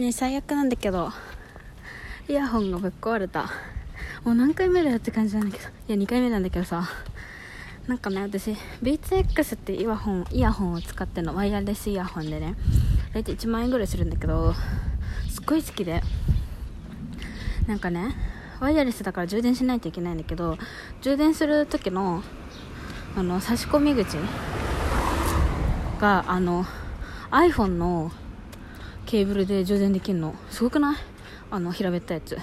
[0.00, 1.10] ね最悪なんだけど
[2.28, 3.50] イヤホンがぶっ壊れた。
[4.24, 6.88] もう何回目だよって感じなんだけどいや2回目なんだけどさ。
[7.86, 11.34] なんかね私ビーツ X ってイヤホンイヤホンを使っての。
[11.34, 12.54] ワイヤレスイヤホンでね。
[13.12, 14.54] 大体1万円ぐらいするんだけど
[15.28, 16.02] すっごい好きで。
[17.66, 18.16] なんかね
[18.60, 20.56] ワイヤレスだから充電しないといけないんだけど
[21.02, 22.22] 充電する時の
[23.16, 24.16] あの差し込み口
[26.00, 26.64] があの
[27.30, 28.10] iPhone の
[29.06, 30.34] ケーブルで充電できるの？
[30.50, 30.96] すごくない？
[31.50, 32.38] あの平べったいやつ。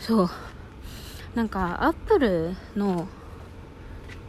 [0.00, 0.30] そう。
[1.34, 3.08] なんかアップルの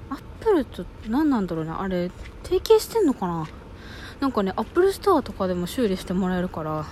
[0.10, 1.72] アップルと何なんだろうね？
[1.72, 2.12] あれ
[2.44, 3.48] 提携してんのかな？
[4.20, 6.86] なんかねアップルストアとかでも修理してもらえるから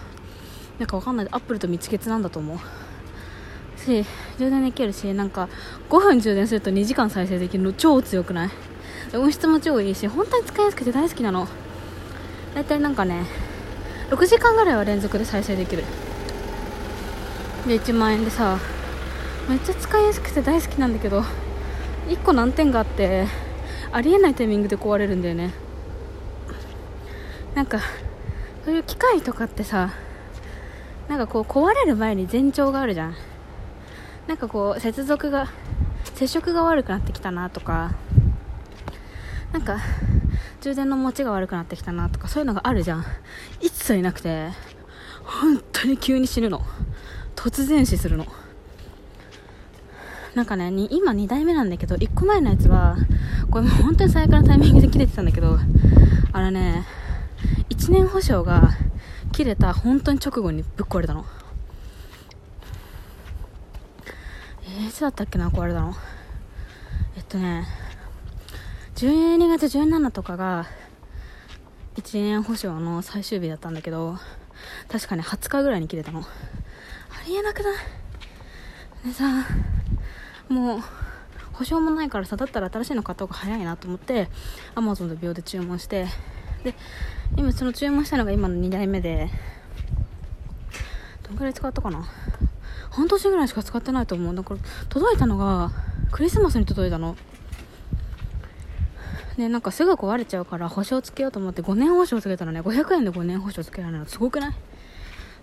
[0.80, 1.28] なんかわかんない。
[1.31, 2.59] アップルと蜜月なんだと思う。
[3.80, 4.05] し
[4.38, 5.50] 充電できるしなんか
[5.89, 8.50] 5分充電すると2時間再生できるの超強くない？
[9.16, 11.48] 音質も超いいし本当に使いやすくて大好きなの。
[12.54, 13.26] 大体なんかね
[14.10, 15.84] 6時間ぐらいは連続で再生できる。
[17.67, 18.58] で1万円でさ
[19.48, 21.23] めっちゃ使いやすくて大好きなんだけど
[22.08, 23.28] 1個難点があって
[23.92, 25.53] ありえないタイミングで壊れるんだよね。
[27.56, 27.80] なんか
[28.66, 29.92] そういう機械とかってさ
[31.08, 33.16] なんかこう壊れる前に前兆があるじゃん。
[34.28, 35.50] なんかこう接続が
[36.16, 37.94] 接触が悪くなってきたなとか。
[39.52, 39.80] なんか
[40.62, 43.06] 充電の持ちが悪くなってきたなとかそういうのがあるじゃん。
[43.59, 44.50] 一切なくて
[45.23, 46.62] 本当に急に死ぬの。
[47.36, 48.28] 突然死するの。
[50.36, 52.95] なんかね今2台目なんだけど1個前のやつは
[53.50, 55.58] これもう本当に最悪なタイミングで切れてたんだけど
[56.31, 56.86] あのね
[57.70, 58.70] 1年保証が
[59.34, 61.25] 切れた本当に直後にぶっ壊れたの。
[64.64, 65.96] えー、いつだったっけな壊れたの。
[67.18, 67.66] えっとね
[69.02, 70.67] 12月17とかが
[71.95, 74.19] 1年保証の最終日だったんだけど
[74.89, 76.19] 確かね20日ぐらいに切れたの。
[76.19, 76.23] あ
[77.25, 77.77] りえなくない？
[79.07, 79.47] でさ
[80.49, 80.79] もう
[81.53, 84.29] 保証もないからさだったら新しいの買った方が早いなと思って
[84.75, 86.06] アマゾンで秒で注文して
[86.63, 86.75] で
[87.35, 89.31] 今その注文したのが今の2台目で
[91.23, 92.07] どんぐらい使ったかな？
[92.91, 94.35] 半年ぐらいしか使ってないと思う。
[94.35, 94.59] だから
[94.90, 95.72] 届いたのが
[96.11, 97.16] クリスマスに届いたの。
[99.38, 104.53] ねなんかすぐ壊れちゃうから保証つけようと思って5年保証つけたらね500円で5年保証つけられるのすごくない？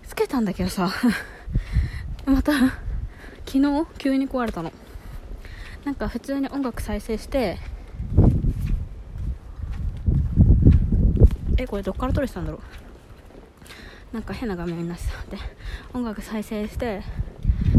[0.07, 0.89] つけたんだけどさ。
[2.25, 2.51] また
[3.45, 4.71] 昨日急に壊れたの。
[5.85, 7.57] なんか普通に音楽再生して
[11.57, 12.59] えこれどっから撮れてたんだろ
[14.11, 14.15] う？
[14.15, 15.35] なんか変な画面になってた。
[15.35, 15.41] で
[15.93, 17.01] 音楽再生して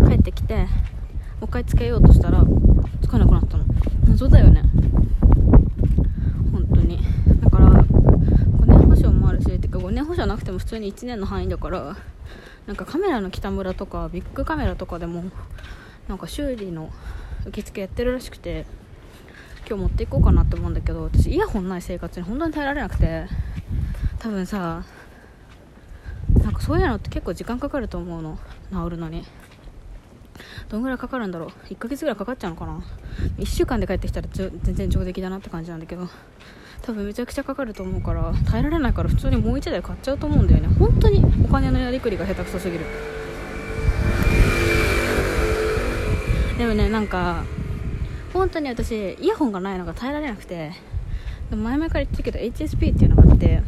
[0.08, 0.64] 帰ってきても
[1.42, 2.44] う一回つけようとしたら
[3.02, 3.64] つかなくなったの。
[4.08, 4.62] 謎だよね
[6.52, 6.98] 本当に
[7.42, 9.58] だから5年保証もあるして
[10.20, 11.96] か5年保証なくても普通に1年の範囲だから
[12.66, 15.24] なんかカメラの北村とかビッグカメラとかでも
[16.08, 16.90] なんか修理の
[17.46, 18.66] 受付やってるらしくて
[19.66, 23.26] 今日持っていこうかなって思うんだけど私イヤホンない生活に本当に耐えられなくて
[24.18, 24.84] 多分さ
[26.42, 28.38] なんかそういうのって結構時間かかると思うの。
[28.70, 29.24] 治るのに。
[30.68, 31.48] どんぐらいかかるんだろう。
[31.68, 32.82] 1ヶ月ぐらいかかっちゃうのかな。
[33.38, 36.08] 1週間で帰ってきたら全然上出来だなって感じなんだけど。
[36.82, 40.68] 多分めちゃくちゃかかると思うから耐えられないから普通にもう1台買っちゃうと思うんだよね。
[40.78, 42.84] 本当にお金のやりくりが下手くそすぎる。
[46.58, 47.44] でもねなんか
[48.32, 50.72] 本当に私イヤホンがないのが耐えられなくて
[51.50, 53.62] 前々から言ってるけど HSP っていうのがあって、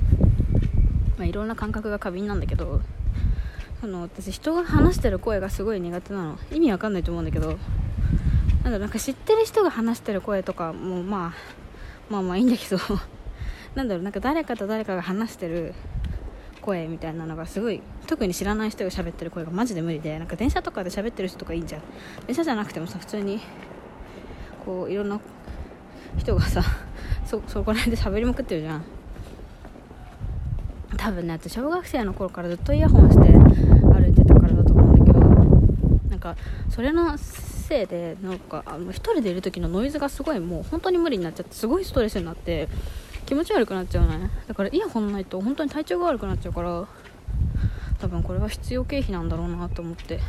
[1.17, 2.81] まあ、いろんな感覚が過敏なんだけど
[3.83, 6.39] あの私人が話してる声がすごい苦手なの。
[6.53, 7.59] 意味わかんないと思うんだけど
[8.63, 11.62] なんだなんか知ってる人が話してる声とかもまあ
[12.13, 12.79] まあまあいいんだけど。
[13.75, 15.73] なんだろうなんか誰かと誰かが話してる
[16.61, 21.81] 声みたいなのがすごい特に知らない人が喋ってる声がマジで無理でなんか電車とかで喋ってる人とかいいじゃん。
[22.27, 23.41] 電車じゃなくてもさ普通に
[24.67, 25.19] こういろんな
[26.19, 26.63] 人がさ
[27.25, 28.83] そそこら辺で喋りまくってるじゃん。
[30.99, 35.21] 多分ね私小学生の頃からずっとイヤホンして歩いてたからだと思うんだけど
[36.11, 36.37] なんか
[36.69, 37.17] それの
[37.73, 42.69] せいでなんかあの1人でいる時のノイズがすごいもう本当に無理になっちゃってすごいストレスになって
[43.25, 44.31] 気持ち悪くなっちゃうね。
[44.47, 46.87] だからイヤホンないと本当に体調が悪くなっちゃうから
[47.99, 50.21] 多分これは必要経費なんだろうなと思って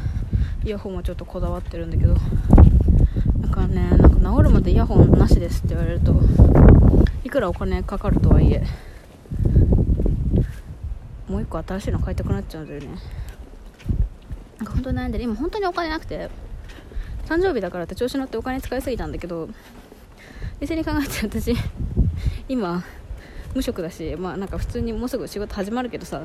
[0.63, 6.13] イヤホンはちょっとこだわってるんだけどだからねなんか治るまでイヤホンなしですって言われると
[7.25, 8.63] いくらお金かかるとはいえ
[11.27, 12.87] もう一個新しいの買いたくなっちゃうんだよね。
[14.59, 15.23] なんか本当に悩んでる。
[15.23, 16.29] 今本当にお金なくて
[17.33, 19.49] 誕生日だからって調子乗ってお金使いすぎたんだけど
[20.59, 21.55] 冷静に考えて私
[22.47, 22.83] 今
[23.55, 26.21] 無職だしまあなんか普通にもうすぐ仕事始まるけどさ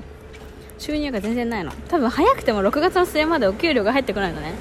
[0.79, 1.73] 収入が全然ないの。
[1.89, 4.55] 多分早くても6月の末までお給料が入ってこないのね。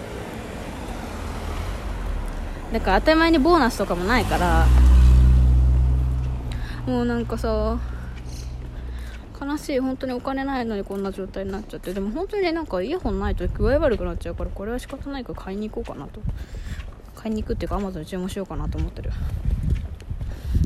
[2.73, 4.65] だから当たり前にボーナスとかもないから
[6.87, 7.77] もうなんかさ
[9.47, 16.21] 悲しい本当にお金ないのにこんな状態になっちゃってでも本当にねなんかイヤホンないと具合悪くなっちゃうからこれは仕方ないから買いに行こうかなと。
[17.15, 19.11] 買いに行くっていうかアマゾンで注文しようかなと思ってる。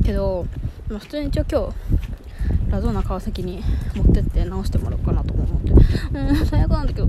[0.04, 0.46] けど、
[0.88, 3.62] まあ、普通に一応今日ラゾーナ川崎に
[3.94, 5.72] 持ってって直してもらおうかなと思って。
[5.72, 7.08] うん最悪なんだけど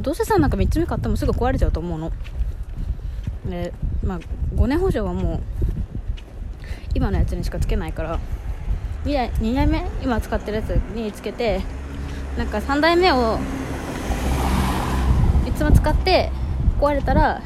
[0.00, 2.12] どうせさなんか3つ目買ってもすぐ壊れちゃうと思うの。
[3.48, 3.72] で
[4.04, 4.20] まあ
[4.54, 5.40] 5年保証はもう
[6.94, 8.20] 今のやつにしかつけないから。
[9.04, 11.60] 2代 ,2 代目今使ってるやつにつけて
[12.36, 13.38] なんか3代目を
[15.46, 16.30] いつも使って
[16.80, 17.42] 壊れたら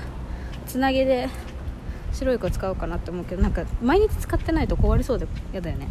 [0.67, 1.29] つなぎで
[2.13, 5.89] 白い子使おうかなって思うけどなんか毎日使ってないと壊れそうで嫌だよね。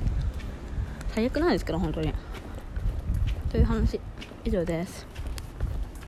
[1.13, 2.13] 最悪なんですけど本当に。
[3.51, 4.00] という話
[4.44, 5.07] 以上です。